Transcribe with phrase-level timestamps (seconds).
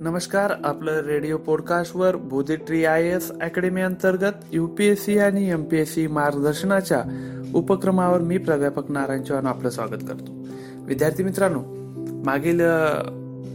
[0.00, 7.02] नमस्कार आपलं radio पॉडकास्टवर Bodhi tree I S academy अंतर्गत युपीएससी आणि एमपीएससी मार्गदर्शनाच्या
[7.54, 10.46] उपक्रमावर मी प्राध्यापक नारायण चव्हाण आपलं स्वागत करतो.
[10.84, 11.62] विद्यार्थी मित्रांनो
[12.24, 12.60] मागील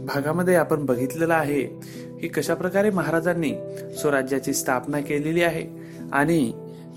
[0.06, 1.62] भागामध्ये आपण बघितलेलं आहे
[2.20, 3.54] की कशा प्रकारे महाराजांनी
[3.98, 5.66] स्वराज्याची स्थापना केलेली आहे
[6.12, 6.52] आणि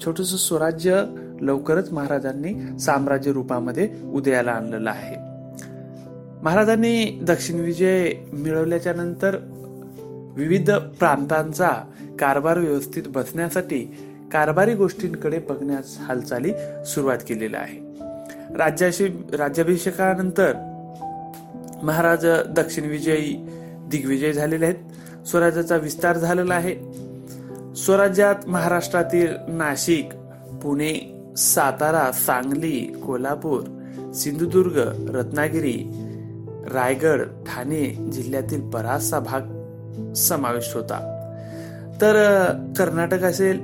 [0.06, 1.04] छोटस स्वराज्य
[1.42, 5.27] लवकरच महाराजांनी साम्राज्य रूपामध्ये उदयाला आणलेलं आहे.
[6.44, 9.38] महाराजांनी दक्षिण विजय मिळवल्याच्या नंतर
[10.36, 11.70] विविध प्रांतांचा
[12.20, 13.80] कारभार व्यवस्थित बसण्यासाठी
[14.32, 16.52] कारभारी गोष्टींकडे बघण्यास हालचाली
[16.86, 17.80] सुरुवात केलेली आहे
[18.58, 20.54] राज्याशी राज्याभिषेकानंतर
[21.84, 23.48] महाराज दक्षिण विजयी
[23.90, 25.28] दिग्विजय झालेले आहेत.
[25.28, 26.76] स्वराज्याचा विस्तार झालेला आहे.
[27.76, 30.10] स्वराज्यात महाराष्ट्रातील नाशिक
[30.64, 30.94] पुणे
[31.38, 33.62] सातारा सांगली कोल्हापूर
[34.14, 34.78] सिंधुदुर्ग
[35.16, 36.07] रत्नागिरी
[36.74, 39.42] रायगड ठाणे जिल्ह्यातील बराचसा भाग
[40.14, 41.14] समाविष्ट होता.
[42.02, 42.46] तर
[42.78, 43.64] कर्नाटक असेल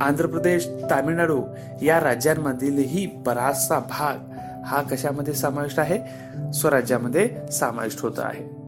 [0.00, 1.42] आंध्र प्रदेश तामिळनाडू
[1.82, 4.18] या राज्यांमधीलही बराचसा भाग
[4.64, 5.98] हा कशामध्ये समाविष्ट आहे?
[6.52, 8.62] स्वराज्यामध्ये समाविष्ट होत आहे.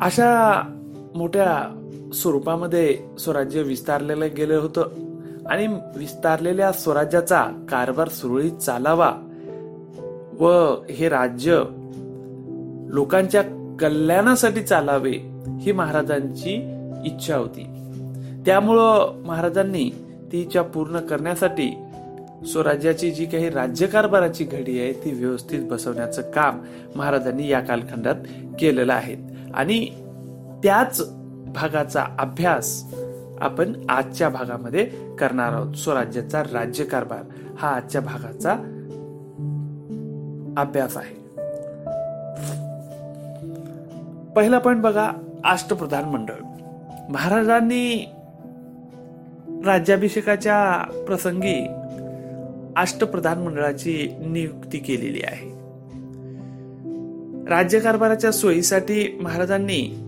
[0.00, 0.62] अशा
[1.14, 1.80] मोठ्या
[2.14, 4.88] स्वरूपामध्ये स्वराज्य विस्तारलेलं गेलं होतं
[5.50, 9.12] आणि विस्तारलेल्या स्वराज्याचा कारभार सुरळीत चालावा
[10.40, 11.62] व हे राज्य
[12.88, 13.42] लोकांच्या
[13.80, 15.12] कल्याणासाठी चालावे
[15.60, 16.54] ही महाराजांची
[17.04, 17.66] इच्छा होती.
[18.46, 19.90] त्यामुळं महाराजांनी
[20.32, 21.76] ती इच्छा पूर्ण करण्यासाठी
[22.52, 26.60] स्वराज्याची जी काही राज्यकारभाराची घडी आहे ती व्यवस्थित बसवण्याचं काम
[26.96, 28.14] महाराजांनी या कालखंडात
[28.60, 29.16] केलेलं आहे.
[29.54, 29.86] आणि
[30.62, 31.00] त्याच
[31.54, 32.94] भागाचा अभ्यास
[33.40, 34.84] आपण आजच्या भागामध्ये
[35.18, 35.74] करणार आहोत.
[35.74, 37.22] स्वराज्याचा राज्यकारभार
[37.58, 38.56] हा आजच्या भागाचा
[40.56, 41.24] अभ्यास आहे.
[44.36, 45.12] पहिला पॉइंट बघा
[45.44, 46.44] अष्टप्रधान मंडळ.
[47.08, 48.12] महाराजांनी
[49.64, 51.66] राज्याभिषेकाच्या प्रसंगी
[52.76, 55.54] अष्टप्रधान मंडळाची नियुक्ती केलेली आहे.
[57.48, 59.98] राज्यकारभाराच्या सोयीसाठी महाराजांनी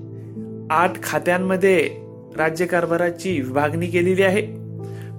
[0.70, 1.90] आठ खात्यांमध्ये
[2.36, 4.42] राज्यकारभाराची विभागणी केलेली आहे.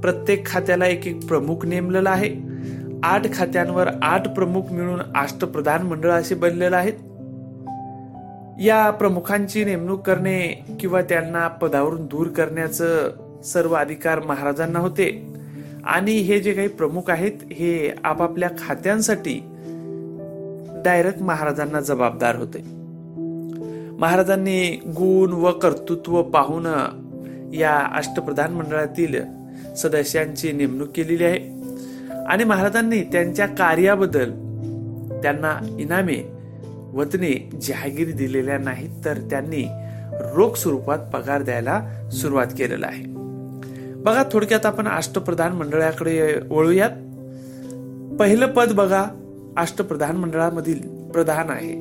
[0.02, 2.47] प्रत्येक खात्याला एक एक प्रमुख नेमलेला आहे.
[3.04, 6.94] आठ खात्यांवर आठ प्रमुख मिळून अष्टप्रधान मंडळ असे बनलेलं आहेत.
[8.62, 13.10] या प्रमुखांची नेमणूक करणे किंवा त्यांना पदावरून दूर करण्याचं
[13.44, 15.34] सर्व अधिकार महाराजांना होते.
[15.86, 19.42] आणि हे जे काही प्रमुख आहेत हे आपापल्या खात्यांसाठी
[20.86, 22.64] डायरेक्ट महाराजांना जबाबदार होते.
[24.00, 26.66] महाराजांनी गुण व कर्तृत्व पाहून
[27.54, 29.22] या अष्टप्रधान मंडळातील
[29.78, 31.58] सदस्यांची नेमणूक केलेली आहे.
[32.28, 34.30] आणि महाराजांनी त्यांच्या कार्याबद्दल
[35.24, 36.32] त्यांना इनामे
[36.94, 39.68] वतने जहागीर दिलेल्या नाहीत तर त्यांनी
[40.34, 43.04] रोख स्वरूपात पगार द्यायला सुरुवात केलेला आहे.
[43.96, 46.90] बघा थोडक्यात आपण अष्टप्रधान मंडळाकडे वळूयात.
[48.20, 49.06] पहिलं पद बघा
[49.58, 51.74] अष्टप्रधान मंडळामधील प्रधान आहे.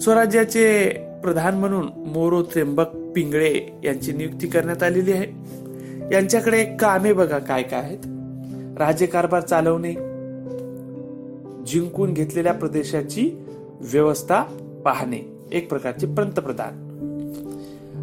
[0.00, 0.90] स्वराज्याचे
[1.22, 5.60] प्रधान म्हणून मोरो त्र्यंबक पिंगळे यांची नियुक्ती करण्यात आलेली आहे.
[6.12, 7.98] यांच्याकडे कामे बघा काय काय आहेत.
[8.78, 9.92] राज्यकारभार चालवणे
[11.66, 13.46] जिंकून घेतलेल्या प्रदेशाची
[13.80, 14.42] व्यवस्था
[14.84, 16.90] पाहणे एक प्रकारचे पंतप्रधान.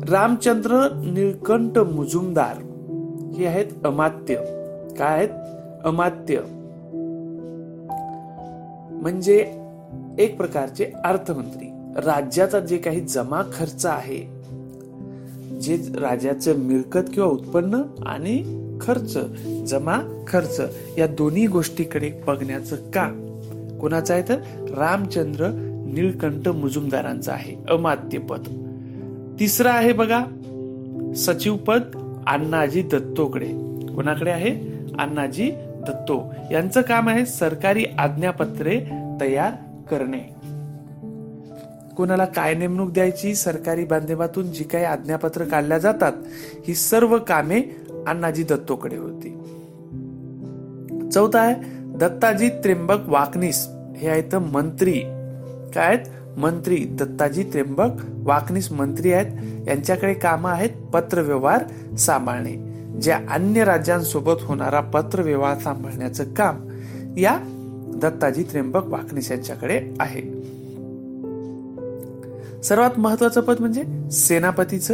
[0.09, 2.57] रामचंद्र निळकंठ मुजुमदार
[3.37, 4.35] हे आहेत अमात्य.
[4.99, 5.29] काय आहेत?
[5.85, 6.39] अमात्य.
[8.91, 9.59] म्हणजे
[10.19, 11.67] एक प्रकारचे अर्थमंत्री.
[11.95, 14.36] राज्याचा जे काही जमा खर्च आहे
[15.61, 19.17] जे राजाचं मिळकत किंवा उत्पन्न आणि खर्च
[19.65, 20.61] जमा खर्च
[20.97, 23.37] या दोन्ही गोष्टीकडे बघण्याचं काम.
[23.77, 24.35] कोणाचं आहे तर?
[24.77, 25.47] रामचंद्र
[25.93, 27.55] नीलकंठ मुजुमदारांचं आहे.
[27.69, 28.43] अमात्य पद.
[29.39, 30.25] तिसरं आहे बघा
[31.15, 31.81] सचिव पद
[32.27, 33.47] अण्णाजी दत्तोकडे.
[33.95, 34.49] कोणाकडे आहे?
[34.99, 35.51] अण्णाजी
[35.87, 36.33] दत्तो.
[36.51, 38.81] यांचं काम आहे सरकारी आज्ञापत्रे
[39.21, 39.51] तयार
[39.91, 40.36] करणे.
[41.97, 43.35] कोणाला काय नेमणूक द्यायची?
[43.35, 46.11] सरकारी बांधेमातून जी काही आज्ञापत्र काढल्या जातात
[46.67, 49.29] ही सर्व कामे अण्णाजी दत्तोकडे होती.
[51.09, 51.55] चौथा आहे
[51.97, 53.67] दत्ताजी त्र्यंबक वाकनीस.
[53.97, 54.93] हे आहेत मंत्री.
[55.75, 56.37] काय आहेत?
[56.39, 56.75] मंत्री.
[56.75, 59.37] दत्ताजी त्र्यंबक वाकनीस मंत्री आहेत.
[59.67, 62.53] यांच्याकडे काम आहेत पत्रव्यवहार सांभाळणे.
[63.01, 66.69] ज्या अन्य राज्यांसोबत होणारा पत्रव्यवहार सांभाळण्याचं काम
[67.17, 67.39] या
[68.01, 70.36] दत्ताजी त्र्यंबक वाकनीस यांच्याकडे आहे.
[72.67, 74.93] सर्वात महत्वाचं पद म्हणजे सेनापतीचं.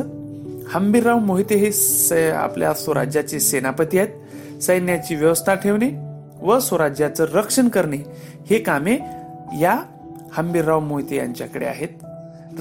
[0.68, 4.62] हंबीरराव मोहिते हे आपल्या स्वराज्याचे सेनापती आहेत.
[4.62, 5.90] सैन्याची व्यवस्था ठेवणे
[6.42, 7.98] व स्वराज्याचं रक्षण करणे
[8.50, 8.98] हे कामे
[9.60, 9.84] या
[10.32, 11.90] हंबीरराव मोहिते यांच्याकडे आहेत.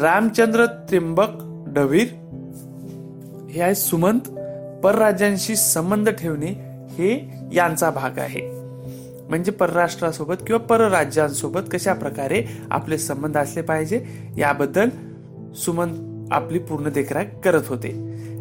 [0.01, 1.29] रामचंद्र त्र्यंबक
[1.67, 2.09] डवीर
[3.51, 4.21] हे आहे सुमंत.
[4.85, 6.49] परराज्यांशी संबंध ठेवणे
[6.91, 8.62] हे यांचा भाग आहे.
[9.33, 14.05] म्हणजे परराष्ट्रासोबत किंवा परराज्यांसोबत कशा प्रकारे आपले संबंध असले पाहिजे
[14.39, 14.89] याबद्दल
[15.55, 15.89] सुमन
[16.33, 17.93] आपली पूर्ण देखरेख करत होते.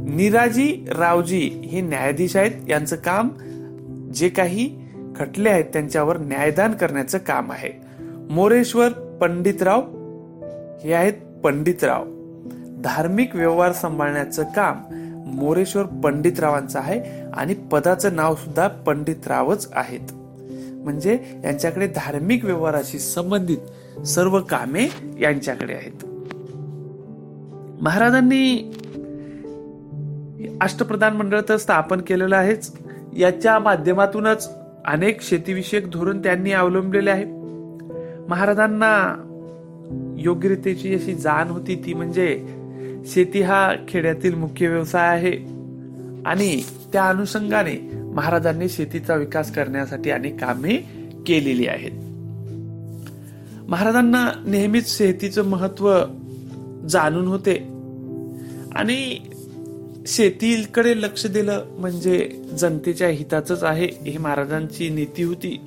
[0.09, 2.51] निराजी रावजी हे न्यायाधीश आहेत.
[2.69, 3.29] यांचं काम
[4.13, 4.77] जे काही
[5.15, 7.71] खटले आहेत त्यांच्यावर न्यायदान करण्याचं काम आहे.
[8.29, 8.89] मोरेश्वर
[9.21, 9.81] पंडितराव
[10.83, 12.03] हे आहेत पंडितराव.
[12.83, 14.81] धार्मिक व्यवहार सांभाळण्याचं काम
[15.27, 20.20] मोरेश्वर पंडितरावांचं आहे आणि पदाचं नाव सुद्धा पंडितरावच आहेत.
[20.83, 23.57] म्हणजे यांच्याकडे धार्मिक व्यवहाराशी संबंधित
[24.05, 24.87] सर्व कामे
[25.19, 26.05] यांच्याकडे आहेत.
[27.81, 28.71] महाराजांनी
[30.61, 32.71] अष्टप्रधान मंडळ तर स्थापन केलेलं आहेच.
[33.17, 34.49] याच्या माध्यमातूनच
[34.85, 37.25] अनेक शेतीविषयक धोरण त्यांनी अवलंबलेले आहे.
[38.27, 39.27] महाराजांना
[40.17, 42.47] योग्यरितेची अशी जाण होती ती म्हणजे
[43.05, 45.61] शेती हा खेड्यातील मुख्य व्यवसाय आहे.
[46.25, 46.63] आणि
[46.93, 50.75] त्या अनुषंगाने महाराजांनी शेतीचा विकास करण्यासाठी अनेक कामे
[51.27, 51.91] केलेली आहेत.
[53.69, 55.99] महाराजांना नेहमीच शेतीचं महत्त्व
[56.89, 57.55] जाणून होते.
[58.75, 59.17] आणि
[60.07, 65.61] शेतीकडे लक्ष दिलं म्हणजे जनतेच्या हिताचंच आहे ही महाराजांची नीती होती.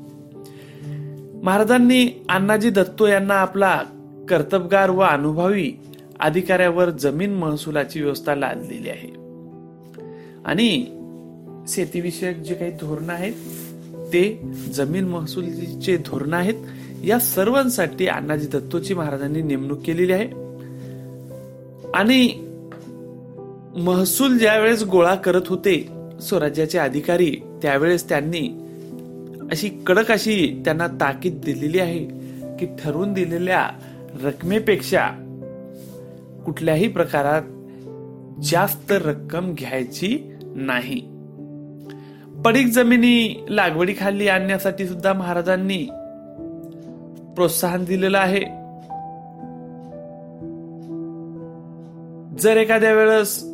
[1.43, 3.83] महाराजांनी अण्णाजी दत्तो यांना आपला
[4.29, 5.73] कर्तबगार व अनुभवी
[6.21, 9.09] अधिकाऱ्यावर जमीन महसुलाची व्यवस्था लादलेली आहे.
[10.45, 10.87] आणि
[11.69, 13.33] शेतीविषयक जे काही धोरण आहेत
[14.13, 14.41] ते
[14.75, 16.55] जमीन महसूलचे धोरण आहेत.
[17.05, 20.25] या सर्वांसाठी अण्णाजी दत्तोची महाराजांनी नेमणूक केलेली आहे.
[21.95, 22.29] आणि
[23.77, 25.89] महसूल ज्यावेळेस गोळा करत होते
[26.23, 28.49] स्वराज्याचे अधिकारी त्यावेळेस त्यांनी
[29.51, 32.05] अशी कडक अशी त्यांना ताकीद दिलेली आहे
[32.57, 33.71] की ठरवून दिलेल्या
[34.23, 35.09] रकमेपेक्षा
[36.47, 37.43] कुठल्याही प्रकारात
[38.45, 41.14] जास्त रक्कम घ्यायची नाही.
[42.45, 45.89] पडीक जमिनी लागवडीखाली आणण्यासाठी सुद्धा महाराजांनी
[47.37, 48.41] प्रोत्साहन दिलेलं आहे.
[52.39, 53.45] जर एखाद्या वेळेस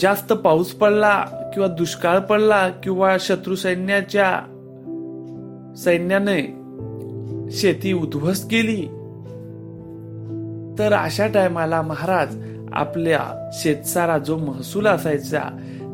[0.00, 1.24] जास्त पाऊस पडला
[1.54, 4.40] किंवा दुष्काळ पडला किंवा शत्रू सैन्याच्या
[5.76, 6.42] सैन्याने
[7.50, 8.86] शेती उद्ध्वस्त केली
[10.78, 12.36] तर अशा टायमाला महाराज
[12.72, 15.42] आपल्या शेतसारा जो महसूल असायचा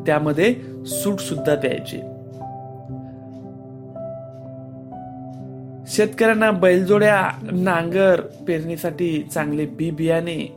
[0.05, 2.25] त्यामध्ये सूट सुद्धा द्यायचे.
[5.87, 10.55] शेतकऱ्यांना बैलजोड्या नांगर पेरणीसाठी चांगले बी बियाणे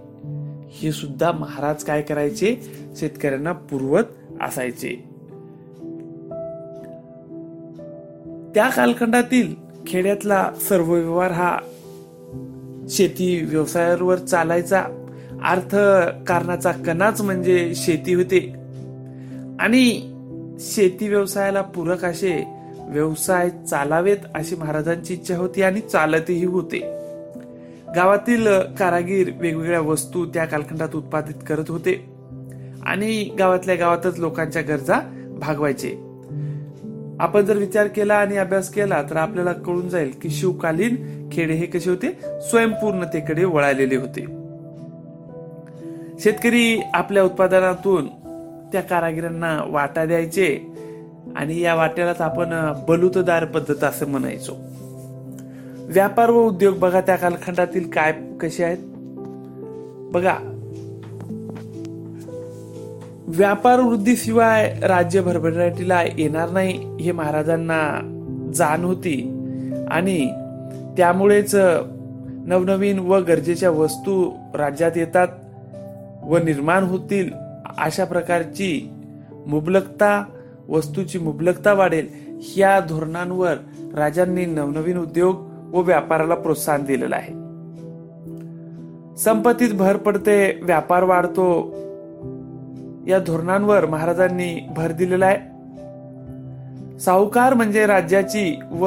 [0.70, 2.56] हे सुद्धा महाराज काय करायचे?
[2.96, 4.02] शेतकऱ्यांना पुरवत
[4.40, 5.04] असायचे.
[8.54, 9.54] त्या कालखंडातील
[9.86, 11.58] खेड्यातला सर्व व्यवहार हा
[12.88, 14.84] शेती व्यवसायावर चालायचा.
[15.44, 15.76] अर्थ
[16.28, 18.54] कारणाचा कणाच म्हणजे शेती होते.
[19.60, 20.14] आणि
[20.58, 22.46] शेती व्यवसायाला पूरक असे
[22.88, 26.78] व्यवसाय चालावेत अशी महाराजांची इच्छा होती आणि चालतही होते.
[27.94, 28.46] गावातील
[28.78, 32.12] कारागीर वेगवेगळ्या वस्तू त्या कालखंडात उत्पादित करत होते.
[32.86, 34.98] आणि गावातल्या गावातच लोकांच्या गरजा
[35.40, 35.90] भागवायचे.
[37.20, 41.66] आपण जर विचार केला आणि अभ्यास केला तर आपल्याला कळून जाईल की शिवकालीन खेडे हे
[41.66, 42.18] कसे होते?
[42.40, 44.24] स्वयंपूर्णतेकडे वळालेले होते.
[46.20, 48.06] शेतकरी आपल्या उत्पादनातून
[48.72, 50.72] त्या कारागिरांना वाटा द्यायचे
[51.36, 54.52] आणि या वाट्यालाच आपण बलुतदार पद्धत असं म्हणायचो.
[55.86, 58.78] व्यापार व उद्योग बघा त्या कालखंडातील काय कसे आहेत.
[60.12, 60.34] बघा
[63.26, 67.80] व्यापार वृद्धीशिवाय राज्य भरभराटीला येणार नाही हे महाराजांना
[68.54, 69.44] जाण होती
[69.90, 70.30] आणि
[70.96, 71.54] त्यामुळेच
[72.46, 75.28] नवनवीन व गरजेच्या वस्तू राज्यात येतात
[76.22, 77.30] व निर्माण होतील
[77.78, 78.90] अशा प्रकारची
[79.46, 80.24] मुबलकता
[80.68, 82.08] वस्तूची मुबलकता वाढेल.
[82.56, 83.54] या धोरणांवर
[83.94, 85.36] राजांनी नवनवीन उद्योग
[85.74, 87.32] व व्यापाराला प्रोत्साहन दिलेलं आहे.
[89.16, 91.74] संपत्तीत भर पडते व्यापार वाढतो.
[93.06, 95.58] या धोरणांवर महाराजांनी भर दिलेला आहे.
[96.98, 98.86] साहूकार म्हणजे राज्याची व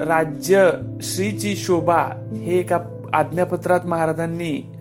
[0.00, 0.70] राज्य
[1.02, 2.78] श्रीची शोभा हे एका
[3.12, 4.75] आज्ञापत्रात महाराजांनी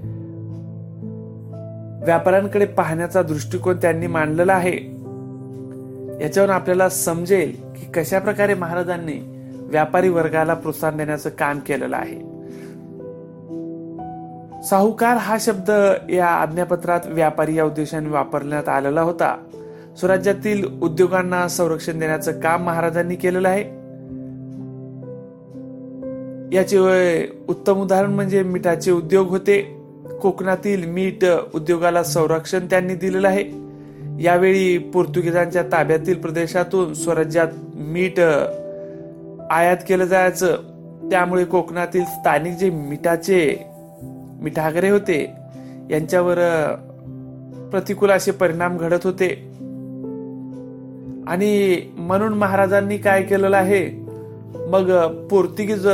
[2.06, 4.96] व्यापाऱ्यांकडे पाहण्याचा दृष्टिकोन त्यांनी मांडलेला आहे.
[6.24, 12.36] याच्यावर आपल्याला समजेल की कशा प्रकारे महाराजांनी व्यापारी वर्गाला प्रोत्साहन देण्याचं काम केलेलं आहे.
[14.64, 15.72] साहूकार हा शब्द
[16.10, 19.38] या आज्ञापत्रात व्यापारी या उद्देशाने वापरण्यात आलेला होता.
[20.00, 23.64] स्वराज्यातील उद्योगांना संरक्षण देण्याचं काम महाराजांनी केलेलं आहे.
[26.56, 26.78] याचे
[27.48, 29.85] उत्तम उदाहरण म्हणजे मिठाचे उद्योग होते.
[30.22, 33.66] कोकणातील मीठ उद्योगाला संरक्षण त्यांनी दिलेलं आहे.
[34.24, 38.20] यावेळी पोर्तुगीजांच्या ताब्यातील प्रदेशातून स्वराज्यात मीठ
[39.52, 40.56] आयात केलं जायचं.
[41.12, 43.58] त्यामुळे कोकणातील स्थानिक जे मिठाचे
[44.42, 45.32] मिठागरे होते
[45.92, 46.38] यांच्यावर
[47.72, 49.52] प्रतिकूल असे परिणाम घडत होते.
[51.28, 54.06] आणि म्हणून महाराजांनी काय केलेलं आहे?
[54.70, 55.88] मग पोर्तुगीज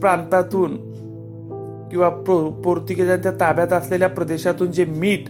[0.00, 0.85] प्रांतातून
[1.90, 2.08] किंवा
[2.64, 5.24] पोर्तुगीजांच्या ताब्यात असलेल्या प्रदेशातून जे मीठ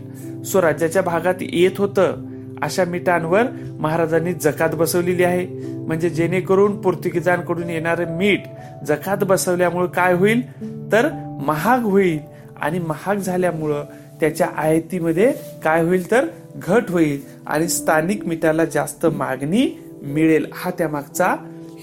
[0.47, 2.17] स्वराज्याच्या भागात येत होतं
[2.63, 3.43] अशा मिठांवर
[3.81, 5.47] महाराजांनी जकात बसवलेली आहे.
[5.87, 8.41] म्हणजे जेणेकरून पोर्तुगीजांकडून येणारे मीठ
[8.87, 10.63] जकात बसवल्यामुळे काय होईल?
[10.93, 11.09] तर
[11.43, 12.19] महाग होईल.
[12.61, 13.85] आणि महाग झाल्यामुळं
[14.21, 15.33] त्याच्या आयातीमध्ये
[15.65, 16.11] काय होईल?
[16.11, 17.21] तर घट होईल.
[17.47, 20.47] आणि स्थानिक मिठाला जास्त मागणी मिळेल.
[20.55, 21.35] हा त्यामागचा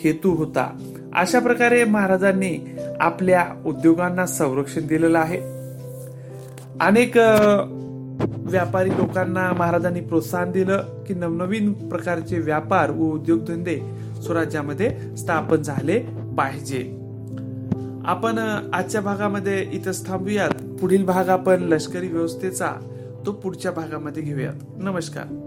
[0.04, 0.70] हेतू होता.
[1.16, 5.38] अशा प्रकारे महाराजांनी आपल्या उद्योगांना संरक्षण दिलेलं आहे.
[6.82, 7.18] अनेक
[8.38, 13.80] व्यापारी लोकांना महाराजांनी प्रोत्साहन दिलं की नवनवीन प्रकारचे व्यापार व उद्योगधंदे
[14.24, 16.00] स्वराज्यामध्ये स्थापन झाले
[16.38, 16.82] पाहिजे.
[18.06, 18.38] आपण
[18.74, 20.50] आजच्या भागामध्ये इथं थांबूयात.
[20.82, 22.72] पुढील भाग आपण लष्करी व्यवस्थेचा
[23.26, 24.54] तो पुढच्या भागामध्ये घेऊयात.
[24.78, 25.43] नमस्कार.